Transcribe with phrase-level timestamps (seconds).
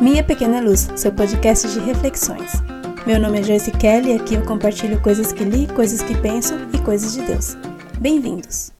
[0.00, 2.52] Minha Pequena Luz, seu podcast de reflexões.
[3.06, 6.54] Meu nome é Joyce Kelly e aqui eu compartilho coisas que li, coisas que penso
[6.74, 7.56] e coisas de Deus.
[8.00, 8.72] Bem-vindos!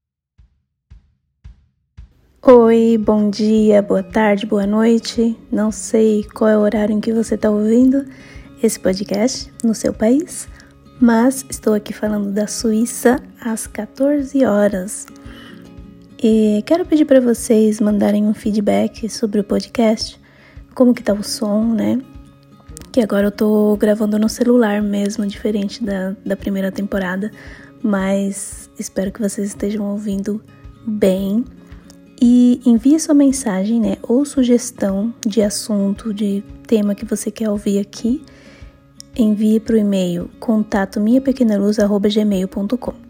[2.44, 5.38] Oi, bom dia, boa tarde, boa noite.
[5.50, 8.04] Não sei qual é o horário em que você está ouvindo
[8.60, 10.48] esse podcast no seu país,
[11.00, 15.06] mas estou aqui falando da Suíça às 14 horas.
[16.22, 20.20] E quero pedir para vocês mandarem um feedback sobre o podcast
[20.72, 22.00] como que tá o som, né?
[22.92, 27.28] Que agora eu tô gravando no celular mesmo, diferente da, da primeira temporada,
[27.82, 30.40] mas espero que vocês estejam ouvindo
[30.86, 31.44] bem.
[32.20, 37.80] E envie sua mensagem, né, ou sugestão de assunto, de tema que você quer ouvir
[37.80, 38.22] aqui.
[39.18, 43.01] Envie para o e-mail contato minhapequenaluz.gmail.com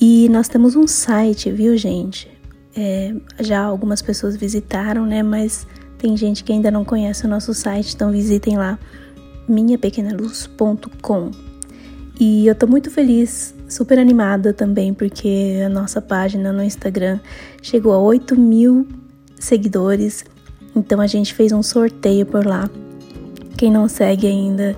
[0.00, 2.30] E nós temos um site, viu, gente?
[2.76, 5.66] É, já algumas pessoas visitaram, né, mas
[5.98, 8.78] tem gente que ainda não conhece o nosso site, então visitem lá
[9.48, 11.30] minhapequenaluz.com.
[12.20, 17.18] E eu tô muito feliz, super animada também, porque a nossa página no Instagram
[17.62, 18.86] chegou a 8 mil
[19.38, 20.24] seguidores.
[20.74, 22.68] Então a gente fez um sorteio por lá.
[23.56, 24.76] Quem não segue ainda,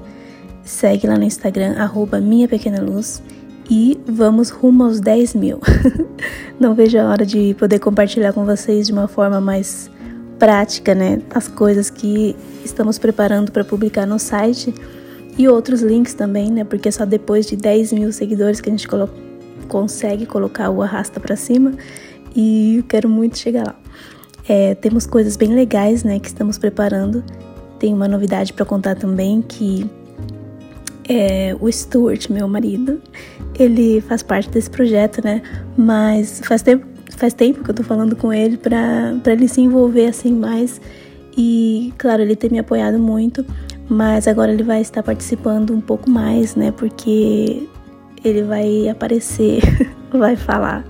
[0.62, 2.20] segue lá no Instagram, arroba.
[3.70, 5.60] E vamos rumo aos 10 mil.
[6.58, 9.88] não vejo a hora de poder compartilhar com vocês de uma forma mais
[10.40, 14.74] prática, né, as coisas que estamos preparando para publicar no site
[15.38, 18.72] e outros links também, né, porque é só depois de 10 mil seguidores que a
[18.72, 19.08] gente colo
[19.68, 21.74] consegue colocar o arrasta para cima
[22.34, 23.76] e eu quero muito chegar lá.
[24.48, 27.22] É, temos coisas bem legais, né, que estamos preparando.
[27.78, 29.88] Tem uma novidade para contar também que
[31.10, 33.02] é, o Stuart, meu marido,
[33.58, 35.42] ele faz parte desse projeto, né?
[35.76, 36.86] Mas faz tempo
[37.16, 40.80] faz tempo que eu tô falando com ele para ele se envolver assim mais.
[41.36, 43.44] E, claro, ele tem me apoiado muito,
[43.88, 46.70] mas agora ele vai estar participando um pouco mais, né?
[46.70, 47.68] Porque
[48.24, 49.60] ele vai aparecer,
[50.14, 50.84] vai falar.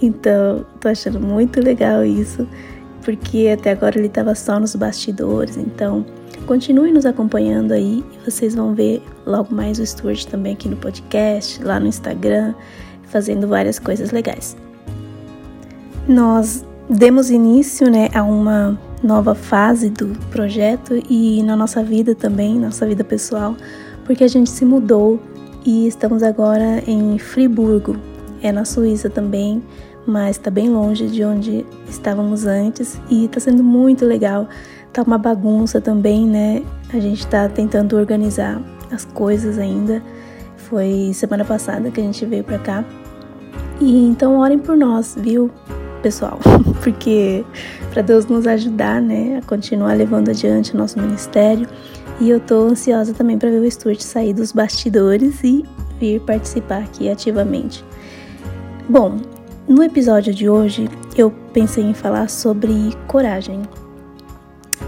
[0.00, 2.48] Então, tô achando muito legal isso,
[3.04, 5.58] porque até agora ele tava só nos bastidores.
[5.58, 6.06] Então,
[6.48, 10.76] continue nos acompanhando aí e vocês vão ver logo mais o Stuart também aqui no
[10.76, 12.54] podcast, lá no Instagram,
[13.04, 14.56] fazendo várias coisas legais
[16.08, 22.58] nós demos início né, a uma nova fase do projeto e na nossa vida também,
[22.58, 23.54] nossa vida pessoal,
[24.06, 25.20] porque a gente se mudou
[25.64, 27.96] e estamos agora em Friburgo,
[28.42, 29.62] é na Suíça também,
[30.06, 34.48] mas está bem longe de onde estávamos antes e está sendo muito legal.
[34.92, 36.62] Tá uma bagunça também, né?
[36.92, 38.60] A gente está tentando organizar
[38.90, 40.02] as coisas ainda.
[40.56, 42.84] Foi semana passada que a gente veio para cá.
[43.80, 45.50] E então orem por nós, viu?
[46.02, 46.38] pessoal,
[46.82, 47.44] porque
[47.92, 51.68] para Deus nos ajudar, né, a continuar levando adiante o nosso ministério.
[52.20, 55.64] E eu tô ansiosa também para ver o Stuart sair dos bastidores e
[56.00, 57.84] vir participar aqui ativamente.
[58.88, 59.18] Bom,
[59.68, 63.62] no episódio de hoje eu pensei em falar sobre coragem.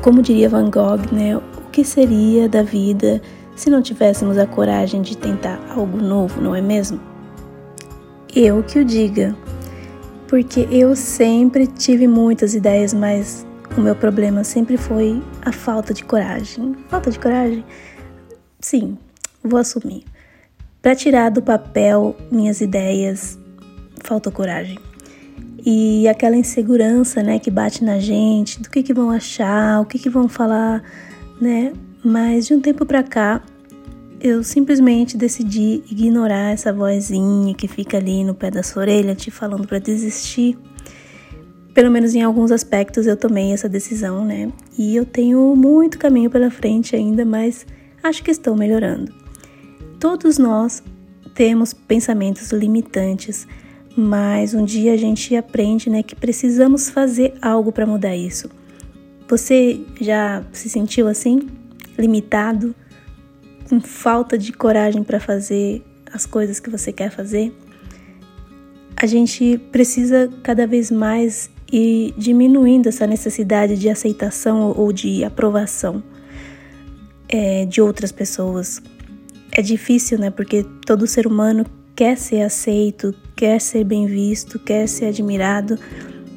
[0.03, 3.21] Como diria Van Gogh, né, o que seria da vida
[3.55, 6.99] se não tivéssemos a coragem de tentar algo novo, não é mesmo?
[8.35, 9.37] Eu que o diga,
[10.27, 13.47] porque eu sempre tive muitas ideias, mas
[13.77, 16.75] o meu problema sempre foi a falta de coragem.
[16.89, 17.63] Falta de coragem?
[18.59, 18.97] Sim,
[19.45, 20.05] vou assumir.
[20.81, 23.39] Para tirar do papel minhas ideias,
[24.03, 24.79] falta coragem.
[25.65, 29.99] E aquela insegurança, né, que bate na gente, do que que vão achar, o que
[29.99, 30.83] que vão falar,
[31.41, 31.73] né?
[32.03, 33.43] Mas de um tempo para cá,
[34.21, 39.31] eu simplesmente decidi ignorar essa vozinha que fica ali no pé da sua orelha te
[39.31, 40.59] falando para desistir.
[41.75, 44.53] Pelo menos em alguns aspectos eu tomei essa decisão, né?
[44.79, 47.67] E eu tenho muito caminho pela frente ainda, mas
[48.03, 49.13] acho que estou melhorando.
[49.99, 50.83] Todos nós
[51.35, 53.47] temos pensamentos limitantes,
[53.97, 58.49] mas um dia a gente aprende, né, que precisamos fazer algo para mudar isso.
[59.29, 61.49] Você já se sentiu assim?
[61.99, 62.75] Limitado?
[63.71, 65.81] com falta de coragem para fazer
[66.13, 67.57] as coisas que você quer fazer,
[68.97, 76.03] a gente precisa cada vez mais ir diminuindo essa necessidade de aceitação ou de aprovação
[77.29, 78.83] é, de outras pessoas.
[79.53, 80.31] É difícil, né?
[80.31, 81.65] Porque todo ser humano
[82.01, 85.79] quer ser aceito, quer ser bem visto, quer ser admirado,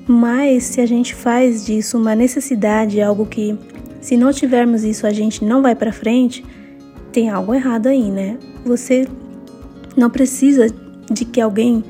[0.05, 3.57] mas se a gente faz disso uma necessidade, algo que
[4.01, 6.43] se não tivermos isso a gente não vai para frente,
[7.13, 8.37] tem algo errado aí, né?
[8.65, 9.07] Você
[9.95, 10.67] não precisa
[11.09, 11.81] de que alguém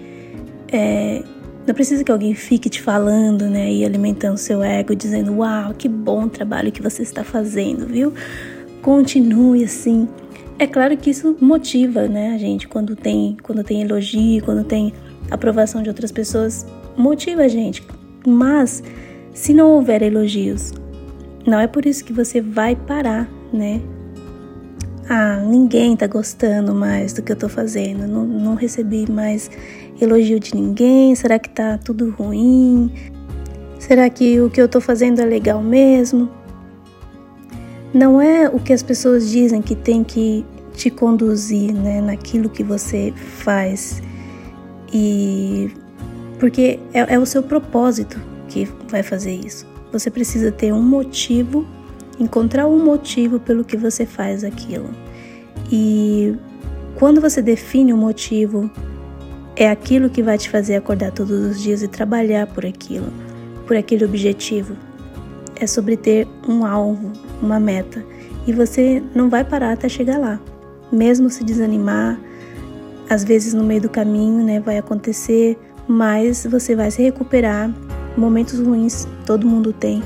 [0.72, 1.24] é,
[1.66, 5.90] Não precisa que alguém fique te falando, né, e alimentando seu ego, dizendo: "Uau, que
[5.90, 8.14] bom trabalho que você está fazendo, viu?
[8.84, 10.08] Continue assim".
[10.60, 14.94] É claro que isso motiva, né, a gente quando tem, quando tem elogio, quando tem
[15.32, 16.66] aprovação de outras pessoas,
[16.96, 17.84] motiva a gente.
[18.26, 18.84] Mas
[19.34, 20.72] se não houver elogios,
[21.46, 23.82] não é por isso que você vai parar, né?
[25.10, 29.52] Ah, ninguém tá gostando mais do que eu tô fazendo, não, não recebi mais
[30.00, 31.14] elogio de ninguém?
[31.16, 32.92] Será que tá tudo ruim?
[33.80, 36.30] Será que o que eu tô fazendo é legal mesmo?
[37.94, 40.44] Não é o que as pessoas dizem que tem que
[40.74, 44.02] te conduzir, né, naquilo que você faz.
[44.92, 45.72] E
[46.40, 48.20] porque é, é o seu propósito
[48.50, 49.66] que vai fazer isso.
[49.92, 51.66] Você precisa ter um motivo,
[52.20, 54.90] encontrar um motivo pelo que você faz aquilo.
[55.72, 56.36] E
[56.96, 58.70] quando você define o um motivo
[59.56, 63.08] é aquilo que vai te fazer acordar todos os dias e trabalhar por aquilo,
[63.68, 64.76] por aquele objetivo.
[65.56, 67.12] É sobre ter um alvo,
[67.46, 68.04] uma meta.
[68.48, 70.40] E você não vai parar até chegar lá.
[70.92, 72.20] Mesmo se desanimar,
[73.10, 75.58] às vezes no meio do caminho, né, vai acontecer,
[75.88, 77.74] mas você vai se recuperar.
[78.18, 80.04] Momentos ruins todo mundo tem,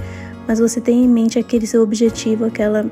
[0.48, 2.86] mas você tem em mente aquele seu objetivo, aquela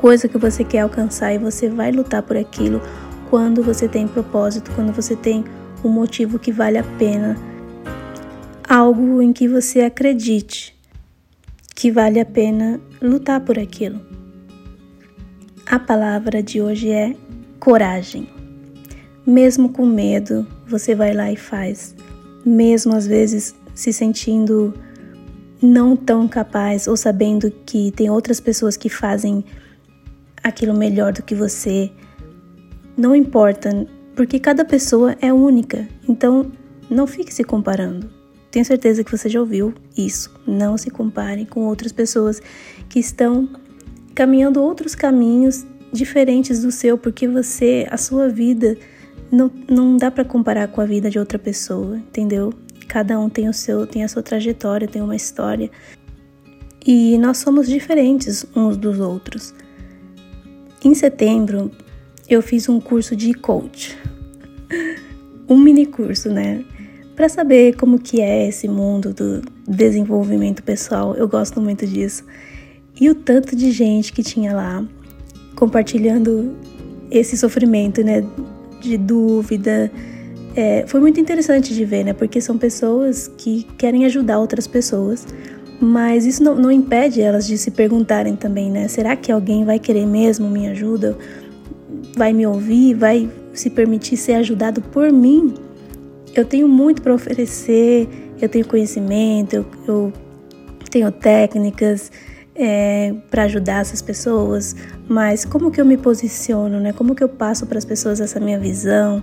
[0.00, 2.80] coisa que você quer alcançar e você vai lutar por aquilo
[3.28, 5.44] quando você tem propósito, quando você tem
[5.84, 7.36] um motivo que vale a pena,
[8.68, 10.74] algo em que você acredite
[11.82, 14.00] que vale a pena lutar por aquilo.
[15.66, 17.16] A palavra de hoje é
[17.58, 18.28] coragem.
[19.26, 21.96] Mesmo com medo, você vai lá e faz.
[22.46, 24.72] Mesmo às vezes se sentindo
[25.60, 29.44] não tão capaz ou sabendo que tem outras pessoas que fazem
[30.40, 31.90] aquilo melhor do que você.
[32.96, 36.52] Não importa, porque cada pessoa é única, então
[36.88, 38.21] não fique se comparando.
[38.52, 40.30] Tenho certeza que você já ouviu isso.
[40.46, 42.40] Não se compare com outras pessoas
[42.86, 43.48] que estão
[44.14, 48.76] caminhando outros caminhos diferentes do seu, porque você, a sua vida,
[49.30, 52.52] não, não dá para comparar com a vida de outra pessoa, entendeu?
[52.86, 55.70] Cada um tem o seu, tem a sua trajetória, tem uma história.
[56.86, 59.54] E nós somos diferentes uns dos outros.
[60.84, 61.70] Em setembro,
[62.28, 63.98] eu fiz um curso de coach.
[65.48, 66.64] Um mini curso, né?
[67.16, 71.14] Para saber como que é esse mundo do desenvolvimento pessoal.
[71.14, 72.24] Eu gosto muito disso.
[73.00, 74.84] E o tanto de gente que tinha lá
[75.54, 76.54] compartilhando
[77.10, 78.24] esse sofrimento, né?
[78.80, 79.90] De dúvida.
[80.54, 82.12] É, foi muito interessante de ver, né?
[82.12, 85.26] Porque são pessoas que querem ajudar outras pessoas,
[85.80, 88.88] mas isso não, não impede elas de se perguntarem também, né?
[88.88, 91.16] Será que alguém vai querer mesmo minha ajuda?
[92.16, 95.54] vai me ouvir, vai se permitir ser ajudado por mim.
[96.34, 98.08] Eu tenho muito para oferecer,
[98.40, 100.12] eu tenho conhecimento, eu, eu
[100.90, 102.10] tenho técnicas
[102.54, 104.76] é, para ajudar essas pessoas,
[105.08, 106.92] mas como que eu me posiciono, né?
[106.92, 109.22] Como que eu passo para as pessoas essa minha visão?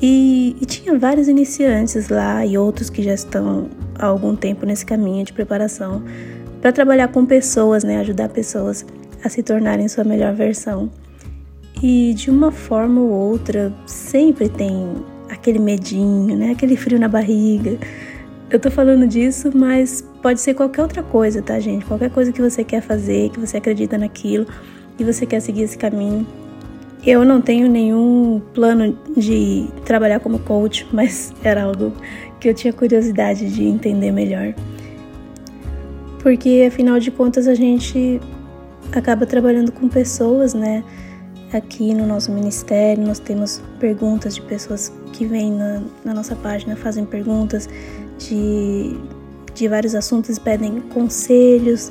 [0.00, 3.68] E, e, tinha vários iniciantes lá e outros que já estão
[3.98, 6.04] há algum tempo nesse caminho de preparação
[6.60, 7.98] para trabalhar com pessoas, né?
[7.98, 8.86] Ajudar pessoas
[9.24, 10.90] a se tornarem sua melhor versão.
[11.82, 14.94] E de uma forma ou outra, sempre tem
[15.28, 16.52] aquele medinho, né?
[16.52, 17.78] Aquele frio na barriga.
[18.50, 21.84] Eu tô falando disso, mas pode ser qualquer outra coisa, tá, gente?
[21.84, 24.46] Qualquer coisa que você quer fazer, que você acredita naquilo
[24.98, 26.26] e você quer seguir esse caminho.
[27.06, 31.92] Eu não tenho nenhum plano de trabalhar como coach, mas era algo
[32.40, 34.54] que eu tinha curiosidade de entender melhor.
[36.22, 38.20] Porque afinal de contas a gente
[38.92, 40.82] acaba trabalhando com pessoas, né?
[41.52, 46.76] Aqui no nosso ministério, nós temos perguntas de pessoas que vêm na, na nossa página,
[46.76, 47.68] fazem perguntas
[48.18, 48.96] de,
[49.52, 51.90] de vários assuntos, pedem conselhos,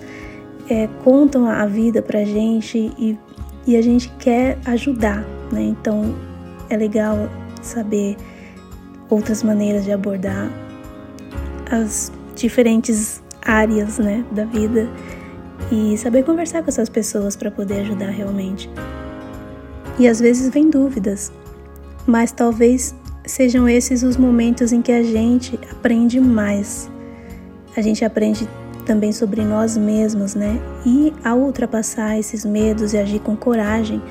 [0.70, 3.20] é, contam a vida pra gente e,
[3.68, 5.62] e a gente quer ajudar, né?
[5.62, 6.16] Então
[6.70, 7.30] é legal
[7.62, 8.16] saber
[9.10, 10.50] outras maneiras de abordar
[11.70, 14.90] as diferentes áreas, né, da vida
[15.72, 18.70] e saber conversar com essas pessoas para poder ajudar realmente.
[20.00, 21.32] E às vezes vem dúvidas,
[22.06, 22.94] mas talvez
[23.28, 26.90] sejam esses os momentos em que a gente aprende mais.
[27.76, 28.48] A gente aprende
[28.86, 30.60] também sobre nós mesmos, né?
[30.86, 34.02] E ao ultrapassar esses medos e agir com coragem,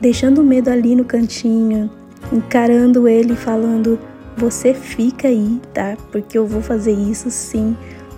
[0.00, 1.90] deixando o medo ali no cantinho,
[2.32, 3.98] encarando ele e falando:
[4.36, 5.96] Você fica aí, tá?
[6.12, 7.76] Porque eu vou fazer isso sim,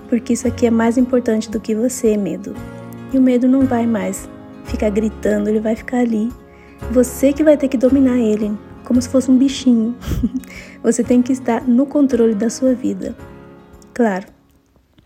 [0.08, 2.54] porque isso aqui é mais importante do que você, medo.
[3.12, 4.28] E o medo não vai mais
[4.64, 6.30] ficar gritando, ele vai ficar ali
[6.88, 8.52] você que vai ter que dominar ele,
[8.90, 9.94] como se fosse um bichinho.
[10.82, 13.14] Você tem que estar no controle da sua vida.
[13.94, 14.26] Claro,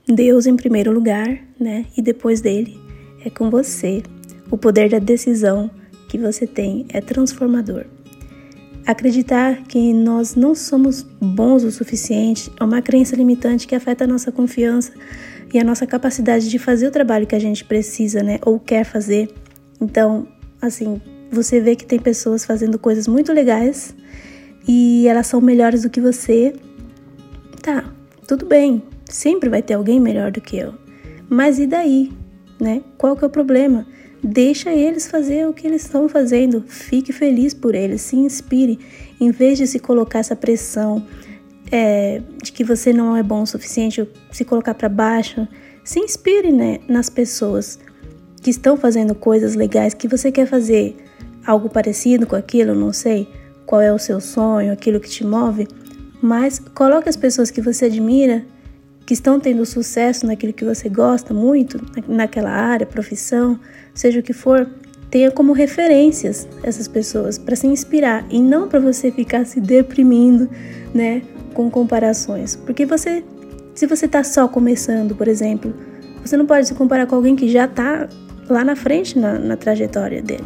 [0.08, 1.84] Deus em primeiro lugar, né?
[1.94, 2.80] E depois dele
[3.22, 4.02] é com você.
[4.50, 5.70] O poder da decisão
[6.08, 7.84] que você tem é transformador.
[8.86, 14.06] Acreditar que nós não somos bons o suficiente é uma crença limitante que afeta a
[14.06, 14.94] nossa confiança
[15.52, 18.84] e a nossa capacidade de fazer o trabalho que a gente precisa, né, ou quer
[18.84, 19.28] fazer.
[19.78, 20.26] Então,
[20.62, 21.02] assim,
[21.34, 23.94] você vê que tem pessoas fazendo coisas muito legais
[24.66, 26.54] e elas são melhores do que você.
[27.60, 27.84] Tá,
[28.26, 30.74] tudo bem, sempre vai ter alguém melhor do que eu.
[31.28, 32.12] Mas e daí,
[32.60, 32.82] né?
[32.96, 33.86] Qual que é o problema?
[34.22, 36.64] Deixa eles fazer o que eles estão fazendo.
[36.66, 38.78] Fique feliz por eles, se inspire.
[39.20, 41.04] Em vez de se colocar essa pressão
[41.70, 45.46] é, de que você não é bom o suficiente, se colocar para baixo,
[45.84, 47.78] se inspire né, nas pessoas
[48.40, 50.96] que estão fazendo coisas legais que você quer fazer.
[51.46, 53.28] Algo parecido com aquilo, não sei
[53.66, 55.66] qual é o seu sonho, aquilo que te move,
[56.20, 58.44] mas coloque as pessoas que você admira,
[59.06, 63.58] que estão tendo sucesso naquilo que você gosta muito, naquela área, profissão,
[63.94, 64.68] seja o que for,
[65.10, 70.48] tenha como referências essas pessoas para se inspirar e não para você ficar se deprimindo,
[70.92, 71.22] né,
[71.52, 72.56] com comparações.
[72.56, 73.22] Porque você,
[73.74, 75.74] se você está só começando, por exemplo,
[76.24, 78.08] você não pode se comparar com alguém que já está
[78.48, 80.44] lá na frente na, na trajetória dele.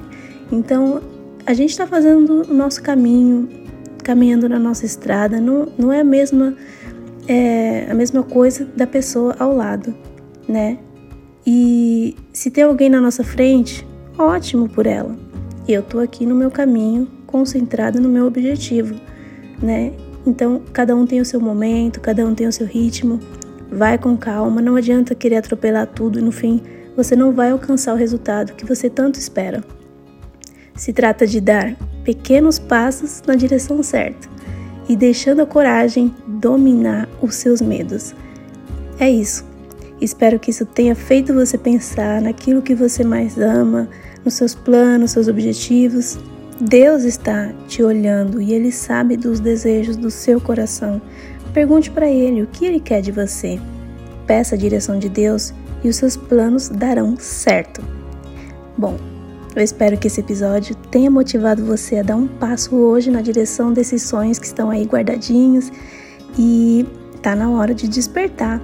[0.50, 1.00] Então,
[1.46, 3.48] a gente está fazendo o nosso caminho,
[4.02, 6.54] caminhando na nossa estrada, não, não é a mesma
[7.28, 9.94] é a mesma coisa da pessoa ao lado,
[10.48, 10.78] né?
[11.46, 13.86] E se tem alguém na nossa frente,
[14.18, 15.14] ótimo por ela.
[15.68, 18.94] Eu tô aqui no meu caminho, concentrada no meu objetivo,
[19.62, 19.92] né?
[20.26, 23.20] Então, cada um tem o seu momento, cada um tem o seu ritmo.
[23.70, 26.62] Vai com calma, não adianta querer atropelar tudo e no fim
[26.96, 29.62] você não vai alcançar o resultado que você tanto espera.
[30.78, 34.28] Se trata de dar pequenos passos na direção certa
[34.88, 38.14] e deixando a coragem dominar os seus medos.
[38.98, 39.44] É isso.
[40.00, 43.88] Espero que isso tenha feito você pensar naquilo que você mais ama,
[44.24, 46.16] nos seus planos, seus objetivos.
[46.60, 51.02] Deus está te olhando e Ele sabe dos desejos do seu coração.
[51.52, 53.58] Pergunte para Ele o que Ele quer de você.
[54.28, 57.82] Peça a direção de Deus e os seus planos darão certo.
[58.76, 58.96] Bom,
[59.54, 63.72] eu espero que esse episódio tenha motivado você a dar um passo hoje na direção
[63.72, 65.70] desses sonhos que estão aí guardadinhos
[66.38, 66.86] e
[67.22, 68.60] tá na hora de despertar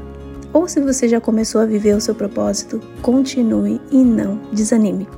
[0.54, 5.08] ou se você já começou a viver o seu propósito, continue e não desanime.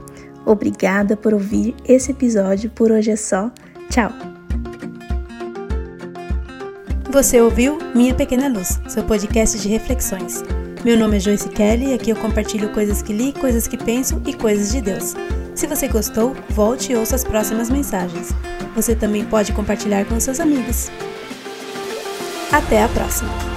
[0.47, 2.71] Obrigada por ouvir esse episódio.
[2.71, 3.51] Por hoje é só.
[3.91, 4.11] Tchau!
[7.11, 10.43] Você ouviu Minha Pequena Luz, seu podcast de reflexões.
[10.83, 14.21] Meu nome é Joyce Kelly e aqui eu compartilho coisas que li, coisas que penso
[14.27, 15.15] e coisas de Deus.
[15.57, 18.29] Se você gostou, volte e ouça as próximas mensagens.
[18.75, 20.91] Você também pode compartilhar com seus amigos.
[22.53, 23.56] Até a próxima!